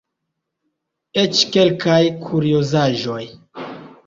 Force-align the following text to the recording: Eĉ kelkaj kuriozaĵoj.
Eĉ 1.23 1.41
kelkaj 1.57 1.99
kuriozaĵoj. 2.25 3.21